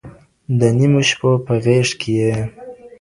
د 0.59 0.61
نيمو 0.77 1.01
شپو 1.09 1.31
په 1.45 1.53
غېږ 1.63 1.87
كي 1.99 2.11
يې 2.21 2.33